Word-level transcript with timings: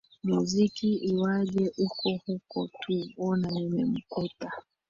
muziki 0.31 0.89
iwaje 1.09 1.63
uko 1.85 2.05
huko 2.23 2.57
tu 2.79 2.95
ona 3.27 3.47
nimemkuta 3.55 4.47